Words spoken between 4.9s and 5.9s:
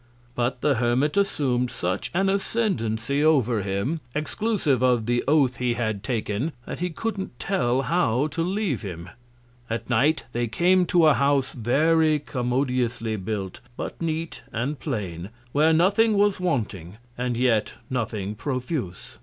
the Oath he